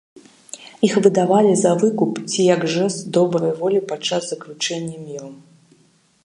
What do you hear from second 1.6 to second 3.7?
за выкуп ці як жэст добрай